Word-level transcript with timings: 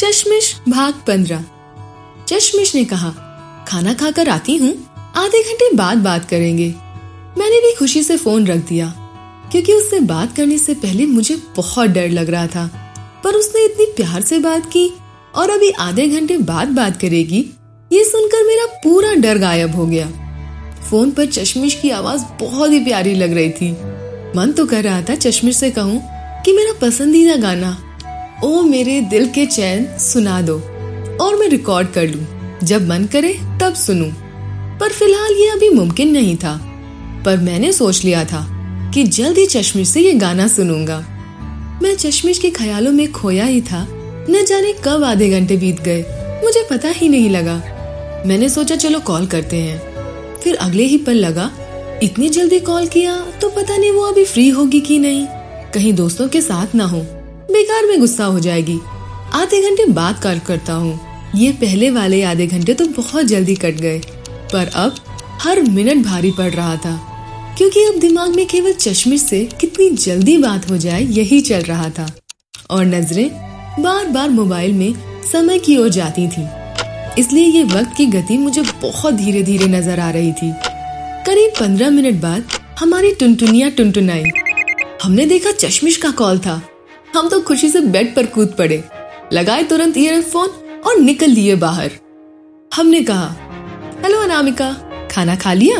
चश्मिश 0.00 0.46
भाग 0.68 1.00
पंद्रह। 1.06 1.44
चश्मिश 2.28 2.74
ने 2.74 2.84
कहा, 2.84 3.08
खाना 3.68 3.92
खाकर 3.94 4.28
आती 4.28 4.56
हूँ, 4.56 4.70
आधे 5.16 5.42
घंटे 5.42 5.68
बाद 5.76 5.98
बात 5.98 6.24
करेंगे। 6.24 6.68
मैंने 7.38 7.60
भी 7.60 7.74
खुशी 7.76 8.02
से 8.02 8.16
फ़ोन 8.16 8.46
रख 8.46 8.58
दिया, 8.58 8.86
क्योंकि 9.52 9.72
उससे 9.72 10.00
बात 10.00 10.34
करने 10.36 10.58
से 10.58 10.74
पहले 10.74 11.06
मुझे 11.06 11.36
बहुत 11.56 11.90
डर 11.90 12.08
लग 12.08 12.30
रहा 12.30 12.46
था। 12.46 12.66
पर 13.24 13.34
उसने 13.34 13.64
इतनी 13.64 13.86
प्यार 13.96 14.20
से 14.20 14.38
बात 14.38 14.66
की 14.66 14.88
और 15.34 15.50
अभी 15.50 15.70
आधे 15.70 16.06
घंटे 16.08 16.38
बाद 16.38 16.68
बात 16.68 16.96
करेगी, 16.96 17.44
ये 17.92 18.04
सुनकर 18.04 18.46
मेरा 18.46 18.66
पूरा 18.84 19.12
डर 19.16 19.38
गायब 19.38 19.76
हो 19.76 19.86
गया। 19.86 20.08
फ़ोन 20.90 21.10
पर 21.10 21.26
चश्मिश 21.26 21.74
की 21.74 21.90
आवाज़ 21.90 22.24
बहुत 22.40 22.70
ही 22.70 22.80
प्यारी 22.84 23.14
लग 23.14 23.34
रही 23.34 23.50
थी। 23.50 23.70
मन 24.36 24.52
तो 24.56 24.66
कर 24.66 24.82
रहा 24.84 25.02
था 25.02 25.14
चश्मिश 25.18 25.56
से 25.56 25.70
कहूँ 25.70 26.02
कि 26.44 26.52
मेरा 26.52 26.72
पसंदीदा 26.80 27.36
गाना 27.36 27.76
ओ 28.44 28.62
मेरे 28.62 29.00
दिल 29.00 29.26
के 29.26 29.46
चैन 29.46 29.98
सुना 29.98 30.40
दो, 30.42 30.54
और 31.20 31.36
मैं 31.36 31.48
रिकॉर्ड 31.48 31.88
कर 31.88 32.08
लूँ। 32.08 32.58
जब 32.64 32.88
मन 32.88 33.04
करे, 33.04 33.40
तब 33.60 33.74
सुनूं। 33.74 34.10
पर 34.78 34.88
फ़िलहाल 34.88 35.32
ये 35.32 35.48
अभी 35.48 35.68
मुमकिन 35.68 36.12
नहीं 36.12 36.36
था। 36.36 36.56
पर 37.24 37.36
मैंने 37.36 37.72
सोच 37.72 38.04
लिया 38.04 38.24
था 38.24 38.46
कि 38.94 39.04
जल्द 39.04 39.38
ही 39.38 39.46
चश्मिश 39.46 39.88
से 39.88 40.00
ये 40.00 40.12
गाना 40.12 40.48
सुनूँगा। 40.48 40.98
मैं 41.82 41.94
चश्मिश 41.96 42.38
के 42.38 42.50
ख्यालों 42.50 42.92
में 42.92 43.12
खोया 43.12 43.44
ही 43.44 43.60
था। 43.60 43.86
न 44.30 44.44
जाने 44.48 44.74
कब 44.84 45.04
आधे 45.04 45.30
घंटे 45.30 45.56
बीत 45.56 45.80
गए। 45.80 46.00
मुझे 46.44 46.66
पता 46.70 46.88
ही 46.88 47.08
नहीं 47.08 47.30
लगा। 47.30 47.56
मैंने 48.26 48.48
सोचा, 48.48 48.76
चलो 48.76 49.00
कॉल 49.00 49.26
करते 49.26 49.56
हैं। 49.56 49.82
फिर 50.40 50.56
अगले 50.56 50.82
ही 50.82 50.96
पल 50.96 51.14
लगा, 51.14 51.50
इतनी 52.02 52.28
जल्दी 52.28 52.60
कॉल 52.60 52.86
किया 52.86 53.16
तो 53.40 53.48
पता 53.48 53.76
नहीं 53.76 53.92
वो 53.92 54.02
अभी 54.02 54.24
फ्री 54.24 54.48
होगी 54.48 54.80
कि 54.80 54.98
नहीं। 54.98 55.26
कहीं 55.74 55.92
दोस्तों 55.92 56.28
के 56.28 56.40
साथ 56.40 56.74
ना 56.74 56.84
हो। 56.84 57.06
बेकार 57.50 57.86
में 57.86 57.98
गुस्सा 58.00 58.24
हो 58.24 58.40
जाएगी। 58.40 58.78
आधे 59.34 59.60
घंटे 59.62 59.84
बाद 59.92 60.22
कॉल 60.22 60.38
करता 60.46 60.72
हूँ। 60.74 60.98
ये 61.34 61.50
पहले 61.54 61.90
वाले 61.90 62.22
आधे 62.24 62.46
घंटे 62.46 62.74
तो 62.74 62.86
बहुत 62.92 63.24
जल्दी 63.26 63.54
कट 63.56 63.74
गए, 63.76 63.98
पर 64.52 64.70
अब 64.76 64.94
हर 65.42 65.60
मिनट 65.62 66.04
भारी 66.04 66.30
पड़ 66.30 66.50
रहा 66.50 66.76
था, 66.76 66.96
क्योंकि 67.58 67.82
अब 67.84 67.98
दिमाग 68.00 68.34
में 68.36 68.46
केवल 68.46 68.72
चश्मिश 68.74 69.22
से 69.22 69.44
कितनी 69.60 69.88
जल्दी 69.90 70.36
बात 70.38 70.70
हो 70.70 70.76
जाए 70.78 71.02
यही 71.02 71.40
चल 71.42 71.62
रहा 71.62 71.88
था। 71.90 72.08
और 72.70 72.84
नज़रें 72.86 73.28
बार 73.80 74.06
बार 74.06 74.30
मोबाइल 74.30 74.72
में 74.72 74.94
समय 75.32 75.58
की 75.58 75.76
ओर 75.76 75.88
जाती 75.90 76.26
थी। 76.28 76.46
इसलिए 77.18 77.44
ये 77.46 77.62
वक्त 77.66 77.96
की 77.96 78.06
गति 78.08 78.36
मुझे 78.38 78.62
बहुत 78.82 79.14
धीरे 79.14 79.42
धीरे 79.42 79.66
नज़र 79.68 80.00
आ 80.00 80.10
रही 80.10 80.32
थी। 80.32 80.52
करीब 81.26 81.52
पंद्रह 81.60 81.90
मिनट 81.90 82.20
बाद 82.22 82.58
हमारी 82.78 83.12
टुनटुनिया 83.12 83.68
टुनटुनाई। 83.70 84.24
हमने 85.02 85.26
देखा 85.26 85.50
चश्मिश 85.52 85.96
का 85.96 86.10
कॉल 86.12 86.38
था। 86.38 86.60
हम 87.16 87.28
तो 87.28 87.40
खुशी 87.40 87.68
से 87.68 87.80
बेड 87.80 88.14
पर 88.14 88.26
कूद 88.26 88.54
पड़े। 88.58 88.82
लगाए 89.32 89.62
तुरंत 89.62 89.96
ईयरफोन 89.96 90.48
और 90.86 90.98
निकल 90.98 91.30
लिए 91.30 91.54
बाहर। 91.56 91.90
हमने 92.74 93.02
कहा, 93.02 93.26
हेलो 94.04 94.18
अनामिका, 94.18 94.72
खाना 95.10 95.36
खा 95.36 95.52
लिया? 95.52 95.78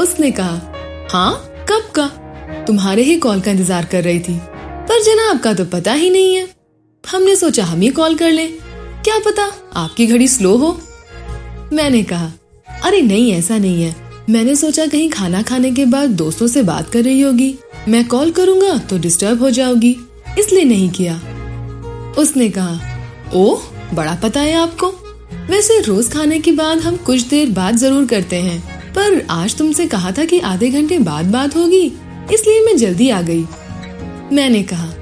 उसने 0.00 0.30
कहा 0.30 1.06
हाँ 1.12 1.32
कब 1.70 1.90
का? 1.94 2.06
तुम्हारे 2.66 3.02
ही 3.02 3.16
कॉल 3.16 3.40
का 3.40 3.50
इंतज़ार 3.50 3.84
कर 3.84 4.04
रही 4.04 4.20
थी। 4.20 4.38
पर 4.88 5.02
जनाब 5.02 5.40
का 5.40 5.54
तो 5.54 5.64
पता 5.64 5.92
ही 5.92 6.10
नहीं 6.10 6.34
है। 6.34 6.48
हमने 7.04 7.36
सोचा 7.36 7.64
हम 7.64 7.80
ही 7.80 7.88
कॉल 7.90 8.14
कर 8.14 8.30
लें। 8.30 8.52
क्या 9.04 9.18
पता 9.18 9.50
आपकी 9.76 10.06
घड़ी 10.06 10.28
स्लो 10.28 10.56
हो? 10.56 10.78
मैंने 11.72 12.02
कहा, 12.02 12.32
अरे 12.82 13.00
नहीं, 13.02 13.32
ऐसा 13.32 13.58
नहीं 13.58 13.82
है। 13.82 13.94
मैंने 14.30 14.54
सोचा 14.56 14.86
कहीं 14.86 15.08
खाना 15.10 15.42
खाने 15.42 15.70
के 15.70 15.84
बाद 15.84 16.10
दोस्तों 16.16 16.46
से 16.46 16.62
बात 16.62 16.90
कर 16.90 17.02
रही 17.02 17.20
होगी। 17.20 17.54
मैं 17.88 18.06
कॉल 18.08 18.30
करूँगा 18.30 18.76
तो 18.80 18.98
डिस्टर्ब 18.98 19.42
हो 19.42 19.50
जाओगी। 19.50 19.96
इसलिए 20.38 20.64
नहीं 20.64 20.90
किया। 20.90 21.14
उसने 22.18 22.48
कहा 22.48 22.78
ओह 23.34 23.62
बड़ा 23.94 24.14
पता 24.14 24.40
है 24.40 24.54
आपको। 24.54 24.86
वैसे 25.50 25.80
रोज 25.80 26.12
खाने 26.12 26.38
के 26.40 26.52
बाद 26.52 26.78
हम 26.78 26.96
कुछ 26.96 27.22
देर 27.22 27.50
बाद 27.50 27.76
ज़रूर 27.76 28.06
करते 28.06 28.36
हैं, 28.36 28.60
पर 28.92 29.26
आज 29.30 29.56
तुमसे 29.56 29.86
कहा 29.86 30.12
था 30.12 30.24
कि 30.24 30.38
आधे 30.40 30.70
घंटे 30.70 30.98
बाद 30.98 31.24
बात 31.24 31.56
होगी, 31.56 31.86
इसलिए 32.34 32.64
मैं 32.64 32.76
जल्दी 32.76 33.10
आ 33.10 33.20
गई। 33.22 33.44
मैंने 34.32 34.62
कहा, 34.62 34.92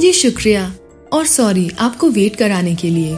जी, 0.00 0.12
शुक्रिया, 0.12 0.74
और 1.12 1.26
सॉरी, 1.26 1.70
आपको 1.78 2.10
वेट 2.10 2.36
कराने 2.36 2.74
के 2.74 2.90
लिए। 2.90 3.16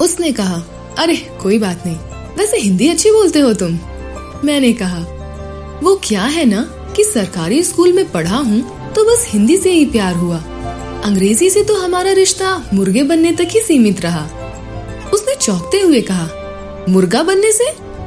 उसने 0.00 0.32
कहा, 0.32 0.62
अरे, 0.98 1.16
कोई 1.16 1.58
बात 1.58 1.82
नहीं, 1.86 1.96
वैसे 2.38 2.56
हिंदी 2.56 2.88
अच्छी 2.88 3.10
बोलते 3.10 3.38
हो 3.38 3.52
तुम। 3.54 3.78
मैंने 4.44 4.72
कहा, 4.72 5.00
वो 5.82 6.00
क्या 6.04 6.22
है 6.22 6.44
ना, 6.44 6.62
कि 6.96 7.04
सरकारी 7.04 7.62
स्कूल 7.62 7.92
में 7.92 8.10
पढ़ा 8.12 8.36
हूँ 8.36 8.75
तो 8.96 9.04
बस 9.04 9.26
हिंदी 9.30 9.56
से 9.56 9.70
ही 9.70 9.84
प्यार 9.86 10.14
हुआ। 10.14 10.36
अंग्रेज़ी 11.04 11.48
से 11.50 11.62
तो 11.62 11.74
हमारा 11.74 12.12
रिश्ता 12.12 12.56
मुर्गे 12.74 13.02
बनने 13.02 13.32
तक 13.32 13.48
ही 13.50 13.60
सीमित 13.60 14.00
रहा। 14.00 14.22
उसने 15.14 15.34
चौंकते 15.34 15.80
हुए 15.80 16.00
कहा, 16.02 16.28
मुर्गा 16.88 17.22
बनने 17.22 17.52
से? 17.52 17.64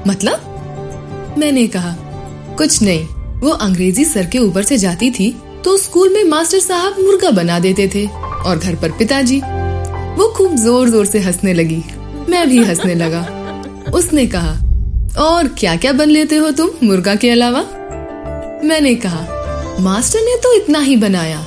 मतलब? 0.08 1.36
मैंने 1.40 1.68
कहा, 1.68 1.96
कुछ 2.58 2.82
नहीं, 2.82 3.06
वो 3.40 3.50
अंग्रेज़ी 3.52 4.06
सर 4.06 4.26
के 4.26 4.40
ऊपर 4.40 4.64
से 4.64 4.78
जाती 4.78 5.12
थी 5.12 5.32
तो 5.64 5.78
स्कूल 5.78 6.14
में 6.14 6.24
मास्टर 6.24 6.60
साहब 6.60 7.00
मुर्गा 7.00 7.32
बना 7.32 7.60
देते 7.60 7.88
थे 7.96 8.06
और 8.08 8.58
घर 8.58 8.76
पर 8.76 8.92
पिताजी। 8.92 9.40
वो 10.18 10.28
खूब 10.38 10.56
ज़ोर 10.56 10.90
ज़ोर 10.90 11.06
से 11.06 11.20
हंसने 11.20 11.54
लगी। 11.54 11.84
मैं 12.30 12.48
भी 12.50 12.64
हंसने 12.64 12.96
लगा। 12.96 13.22
उसने 13.94 14.26
कहा, 14.28 14.54
और 15.20 15.48
क्या 15.60 15.76
क्या 15.76 15.92
बन 15.94 16.10
लेते 16.10 16.36
हो 16.36 16.52
तुम 16.52 16.70
मुर्गा 16.84 17.16
के 17.16 17.30
अलावा? 17.30 17.62
मैंने 18.64 18.96
कहा 18.96 19.20
मास्टर 19.80 20.20
ने 20.20 20.36
तो 20.38 20.54
इतना 20.54 20.80
ही 20.80 20.96
बनाया। 20.96 21.40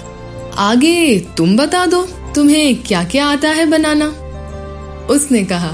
आगे 0.59 1.19
तुम 1.37 1.57
बता 1.57 1.85
दो, 1.87 2.03
तुम्हें 2.35 2.83
क्या 2.83 3.03
क्या 3.05 3.27
आता 3.27 3.49
है 3.49 3.67
बनाना? 3.67 4.07
उसने 5.11 5.43
कहा, 5.45 5.71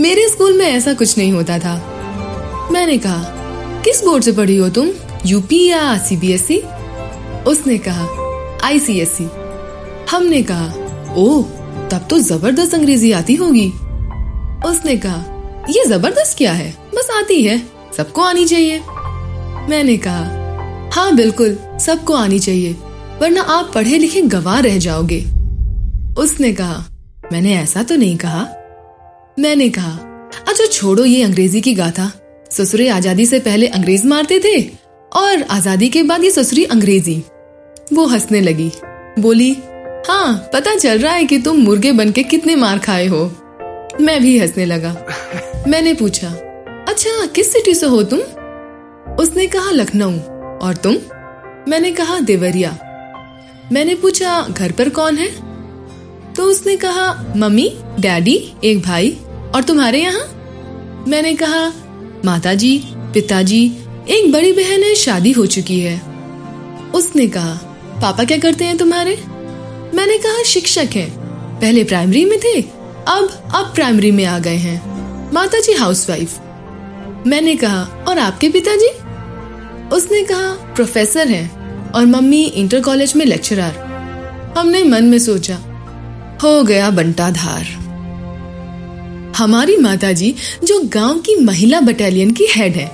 मेरे 0.00 0.28
स्कूल 0.28 0.52
में 0.52 0.66
ऐसा 0.66 0.92
कुछ 0.94 1.16
नहीं 1.18 1.32
होता 1.32 1.58
था। 1.58 1.74
मैंने 2.72 2.98
कहा, 2.98 3.22
किस 3.84 4.02
बोर्ड 4.04 4.24
से 4.24 4.32
पढ़ी 4.32 4.56
हो 4.56 4.68
तुम 4.68 4.90
यूपी 5.26 5.66
या 5.68 5.96
सीबीएसई 5.98 6.58
उसने 7.46 7.78
कहा 7.78 8.08
आईसीएसई 8.64 9.28
हमने 10.10 10.42
कहा 10.42 10.66
ओ 11.16 11.42
तब 11.90 12.06
तो 12.10 12.18
ज़बरदस्त 12.18 12.74
अंग्रेज़ी 12.74 13.12
आती 13.12 13.34
होगी। 13.34 13.68
उसने 14.68 14.96
कहा, 14.96 15.24
ये 15.70 15.84
ज़बरदस्त 15.84 16.36
क्या 16.38 16.52
है? 16.52 16.70
बस 16.94 17.10
आती 17.16 17.42
है, 17.42 17.58
सबको 17.96 18.22
आनी 18.22 18.44
चाहिए। 18.44 18.80
मैंने 19.68 19.96
कहा 19.96 20.45
हाँ 20.92 21.14
बिल्कुल 21.16 21.56
सबको 21.80 22.14
आनी 22.14 22.38
चाहिए 22.38 22.72
वरना 23.20 23.42
आप 23.42 23.70
पढ़े 23.74 23.98
लिखे 23.98 24.22
गवाह 24.22 24.58
रह 24.60 24.78
जाओगे। 24.78 25.18
उसने 26.18 26.52
कहा 26.52 26.84
मैंने 27.32 27.54
ऐसा 27.54 27.82
तो 27.82 27.96
नहीं 27.96 28.16
कहा। 28.16 28.42
मैंने 29.38 29.68
कहा 29.68 29.92
अच्छा 30.48 30.66
छोड़ो 30.66 31.04
ये 31.04 31.22
अंग्रेज़ी 31.22 31.60
की 31.60 31.74
गाथा। 31.74 32.10
ससुरे 32.52 32.88
आज़ादी 32.88 33.26
से 33.26 33.38
पहले 33.40 33.66
अंग्रेज़ 33.68 34.06
मारते 34.06 34.38
थे 34.40 34.60
और 35.12 35.42
आज़ादी 35.50 35.88
के 35.88 36.02
बाद 36.02 36.24
ये 36.24 36.30
ससुरी 36.30 36.64
अंग्रेज़ी। 36.66 37.22
वो 37.92 38.06
हंसने 38.06 38.40
लगी 38.40 38.70
बोली 39.18 39.50
हाँ 40.08 40.48
पता 40.52 40.74
चल 40.74 40.98
रहा 40.98 41.12
है 41.12 41.24
कि 41.24 41.38
तुम 41.38 41.56
मुर्गे 41.56 41.92
बन 41.92 42.10
के 42.12 42.22
कितने 42.22 42.56
मार 42.56 42.78
खाए 42.78 43.06
हो। 43.06 43.24
मैं 44.00 44.20
भी 44.22 44.38
हंसने 44.38 44.64
लगा। 44.64 44.94
मैंने 45.68 45.94
पूछा 45.94 46.28
अच्छा 46.88 47.26
किस 47.26 47.52
सिटी 47.52 47.74
से 47.74 47.86
हो 47.86 48.02
तुम? 48.02 48.18
उसने 49.14 49.46
कहा 49.46 49.70
लखनऊ। 49.70 50.10
और 50.62 50.76
तुम? 50.76 50.94
मैंने 51.68 51.90
कहा, 51.90 52.18
देवरिया। 52.18 52.78
मैंने 53.72 53.94
पूछा, 53.94 54.46
घर 54.48 54.72
पर 54.72 54.88
कौन 54.88 55.16
है? 55.16 55.46
तो 56.34 56.42
उसने 56.42 56.76
कहा, 56.76 57.34
मम्मी, 57.36 57.76
डैडी, 58.00 58.52
एक 58.64 58.82
भाई, 58.82 59.10
और 59.54 59.64
तुम्हारे 59.68 60.02
यहाँ? 60.02 60.32
मैंने 61.08 61.34
कहा, 61.34 61.72
माताजी, 62.24 62.84
पिताजी, 62.86 63.76
एक 64.08 64.32
बड़ी 64.32 64.52
बहन 64.52 64.82
है, 64.82 64.94
शादी 64.94 65.32
हो 65.32 65.46
चुकी 65.46 65.80
है। 65.80 66.02
उसने 66.94 67.26
कहा, 67.26 67.54
पापा 68.02 68.24
क्या 68.24 68.38
करते 68.38 68.64
हैं 68.64 68.78
तुम्हारे? 68.78 69.24
मैंने 69.94 70.18
कहा, 70.18 70.42
शिक्षक 70.42 70.88
हैं। 70.92 71.10
पहले 71.60 71.84
प्राइमरी 71.84 72.24
में 72.24 72.38
थे, 72.38 72.60
अब 73.08 73.50
अब 73.54 73.72
प्राइमरी 73.74 74.10
में 74.10 74.24
आ 74.24 74.38
गए 74.38 74.56
हैं। 74.56 74.96
माताजी 75.32 75.72
हाउसवाइफ 75.72 76.38
मैंने 77.26 77.56
कहा, 77.56 78.04
और 78.08 78.18
आपके 78.18 78.48
पिताजी? 78.48 78.88
उसने 79.92 80.22
कहा, 80.22 80.52
प्रोफेसर 80.74 81.28
हैं 81.28 81.90
और 81.92 82.06
मम्मी 82.06 82.44
इंटर 82.44 82.80
कॉलेज 82.80 83.16
में 83.16 83.26
लेक्चरर। 83.26 83.86
हमने 84.58 84.82
मन 84.82 85.04
में 85.04 85.18
सोचा, 85.18 85.54
हो 86.42 86.62
गया 86.62 86.90
बंटा 86.90 87.30
धार 87.30 87.66
हमारी 89.36 89.76
माताजी, 89.76 90.34
जो 90.64 90.80
गाँव 90.84 91.18
की 91.18 91.36
महिला 91.36 91.80
बटालियन 91.80 92.30
की 92.30 92.46
हेड 92.50 92.72
है 92.72 92.88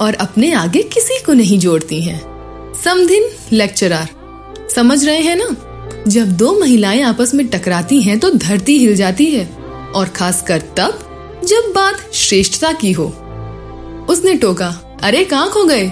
और 0.00 0.14
अपने 0.14 0.52
आगे 0.52 0.82
किसी 0.82 1.22
को 1.22 1.32
नहीं 1.32 1.58
जोड़ती 1.58 2.02
हैं, 2.02 2.20
समधिन 2.84 3.28
लेक्चरर 3.52 4.08
समझ 4.74 5.04
रहे 5.04 5.20
हैं 5.20 5.36
ना? 5.36 5.56
जब 6.08 6.32
दो 6.32 6.60
महिलाएँ 6.60 7.02
आपस 7.02 7.34
में 7.34 7.46
टकराती 7.48 8.00
हैं 8.00 8.18
तो 8.18 8.30
धरती 8.30 8.78
हिल 8.78 8.96
जाती 8.96 9.26
है 9.26 9.44
और 9.94 10.08
खासकर 10.08 10.62
तब 10.76 11.42
जब 11.44 11.72
बात 11.74 12.14
श्रेष्ठता 12.14 12.72
की 12.72 12.92
हो। 12.92 13.04
उसने 14.08 14.34
टोका, 14.34 14.98
अरे, 15.02 15.24
कहाँ 15.24 15.50
खो 15.50 15.64
गए? 15.64 15.90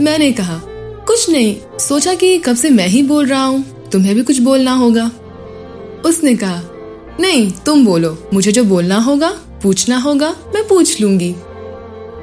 मैंने 0.00 0.32
कहा, 0.32 0.60
कुछ 1.06 1.30
नहीं, 1.30 1.78
सोचा 1.78 2.14
कि 2.14 2.38
कब 2.38 2.56
से 2.56 2.70
मैं 2.70 2.86
ही 2.88 3.02
बोल 3.02 3.26
रहा 3.26 3.44
हूँ, 3.44 3.90
तुम्हें 3.90 4.14
भी 4.14 4.22
कुछ 4.22 4.38
बोलना 4.38 4.72
होगा। 4.72 5.10
उसने 6.04 6.34
कहा, 6.34 6.62
नहीं, 7.20 7.50
तुम 7.66 7.84
बोलो, 7.86 8.28
मुझे 8.34 8.52
जो 8.52 8.64
बोलना 8.64 8.96
होगा, 8.98 9.30
पूछना 9.62 9.98
होगा, 9.98 10.30
मैं 10.54 10.68
पूछ 10.68 11.00
लूँगी। 11.00 11.34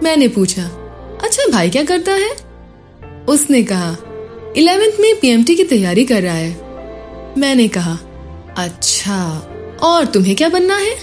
मैंने 0.04 0.28
पूछा 0.28 0.64
अच्छा 1.24 1.52
भाई 1.52 1.70
क्या 1.70 1.84
करता 1.84 2.12
है? 2.12 2.30
उसने 3.30 3.64
कहा, 3.64 3.98
इलेवेंथ 4.58 4.92
में 5.00 5.20
पीएमटी 5.20 5.56
की 5.56 5.64
तैयारी 5.64 6.06
कर 6.06 6.22
रहा 6.22 6.34
है। 6.34 6.52
मैंने 7.38 7.68
कहा 7.68 7.98
अच्छा 8.58 9.48
और 9.84 10.06
तुम्हें 10.06 10.36
क्या 10.36 10.50
बनना 10.50 10.76
है? 10.76 10.96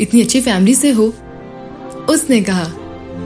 इतनी 0.00 0.22
अच्छी 0.22 0.40
फैमिली 0.40 0.74
से 0.74 0.90
हो। 0.90 1.14
उसने 2.08 2.40
कहा 2.40 2.72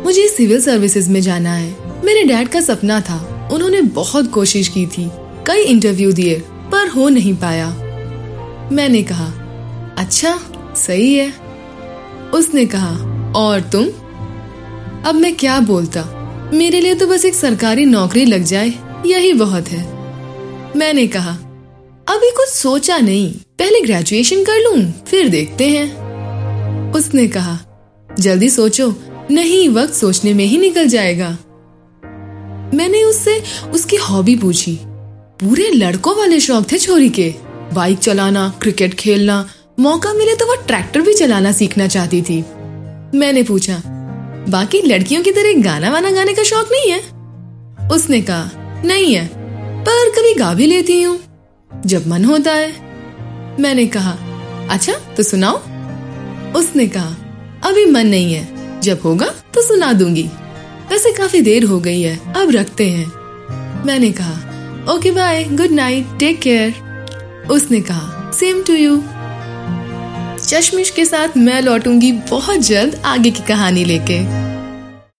मुझे 0.03 0.29
सिविल 0.29 0.61
सर्विसेज़ 0.61 1.11
में 1.11 1.21
जाना 1.21 1.53
है। 1.53 1.77
मेरे 2.05 2.25
डैड 2.25 2.49
का 2.49 2.61
सपना 2.61 3.01
था। 3.01 3.51
उन्होंने 3.53 3.81
बहुत 3.81 4.31
कोशिश 4.31 4.69
की 4.69 4.87
थी। 4.87 5.11
कई 5.47 5.63
इंटरव्यू 5.63 6.13
दिए, 6.13 6.43
पर 6.73 6.89
हो 6.89 7.09
नहीं 7.09 7.35
पाया। 7.35 7.69
मैंने 8.73 9.03
कहा 9.03 9.27
अच्छा 9.99 10.41
सही 10.77 11.15
है। 11.15 11.33
उसने 12.35 12.67
कहा, 12.67 12.91
और 13.37 13.61
तुम? 13.61 13.87
अब 15.05 15.15
मैं 15.15 15.37
क्या 15.37 15.61
बोलता? 15.61 16.21
मेरे 16.55 16.81
लिए 16.81 16.95
तो 16.95 17.07
बस 17.07 17.25
एक 17.25 17.35
सरकारी 17.35 17.85
नौकरी 17.85 18.25
लग 18.25 18.43
जाए, 18.43 18.73
यही 19.07 19.33
बहुत 19.33 19.69
है। 19.69 19.95
मैंने 20.77 21.07
कहा, 21.07 21.31
अभी 22.09 22.31
कुछ 22.31 22.49
सोचा 22.49 22.99
नहीं। 22.99 23.35
पहले 23.35 23.81
ग्रेजुएशन 23.81 24.45
कर 24.45 24.57
लूँ, 24.57 24.93
फिर 25.07 25.29
देखते 25.29 25.69
हैं। 25.69 25.97
उसने 26.93 27.29
कहा, 27.29 27.59
जल्दी 28.21 28.49
सोचो। 28.49 28.95
नहीं 29.31 29.69
वक्त 29.69 29.95
सोचने 29.95 30.33
में 30.35 30.45
ही 30.45 30.59
निकल 30.59 30.89
जाएगा। 30.89 31.29
मैंने 32.75 33.03
उससे 33.05 33.43
उसकी 33.73 33.97
हॉबी 33.97 34.37
पूछी। 34.37 34.79
पूरे 35.41 35.69
लड़कों 35.71 36.17
वाले 36.17 36.41
शौक 36.41 36.71
थे 36.73 36.79
छोरी 36.79 37.09
के। 37.09 37.35
बाइक 37.75 37.99
चलाना, 37.99 38.49
क्रिकेट 38.63 38.95
खेलना, 38.95 39.49
मौका 39.81 40.13
मिले 40.13 40.35
तो 40.37 40.47
वह 40.47 40.63
ट्रैक्टर 40.67 41.01
भी 41.01 41.15
चलाना 41.15 41.53
सीखना 41.53 41.87
चाहती 41.87 42.23
थी। 42.23 42.45
मैंने 43.19 43.43
पूछा, 43.43 43.83
बाकी 44.49 44.81
लड़कियों 44.83 45.23
की 45.23 45.33
तरह 45.33 45.63
गाना 45.63 45.91
वाना 45.91 46.11
गाने 46.11 46.35
का 46.35 46.43
शौक 46.43 46.69
नहीं 46.73 46.91
है? 46.93 47.01
उसने 47.91 48.21
कहा, 48.21 48.51
नहीं 48.85 49.15
है, 49.15 49.27
पर 49.85 50.11
कभी 50.11 50.35
गा 50.35 50.53
भी 50.55 50.67
लेती 50.67 51.01
हूँ, 51.03 51.19
जब 51.87 52.07
मन 52.09 52.25
होता 52.25 52.53
है। 52.53 52.73
मैंने 53.61 53.87
कहा 53.87 54.17
अच्छा 54.71 54.93
तो 55.17 55.23
सुनाओ। 55.23 55.57
उसने 56.59 56.87
कहा, 56.87 57.17
अभी 57.65 57.85
मन 57.87 58.07
नहीं 58.07 58.35
है 58.35 58.54
जब 58.85 59.01
होगा 59.05 59.27
तो 59.55 59.63
सुना 59.63 59.93
दूँगी। 59.93 60.23
वैसे 60.91 61.13
काफ़ी 61.13 61.41
देर 61.43 61.65
हो 61.65 61.79
गई 61.81 62.01
है, 62.03 62.17
अब 62.35 62.51
रखते 62.51 62.89
हैं। 62.89 63.85
मैंने 63.87 64.11
कहा, 64.13 64.95
okay 64.95 65.11
bye 65.11 65.45
good 65.53 65.71
night 65.71 66.19
take 66.19 66.41
care 66.41 67.49
उसने 67.51 67.81
कहा 67.81 68.31
सेम 68.35 68.63
टू 68.63 68.75
यू 68.75 69.03
चश्मिश 70.41 70.91
के 70.91 71.05
साथ 71.05 71.37
मैं 71.37 71.61
लौटूँगी 71.63 72.13
बहुत 72.31 72.61
जल्द 72.61 73.01
आगे 73.05 73.31
की 73.31 73.43
कहानी 73.43 73.85
लेके। 73.85 74.19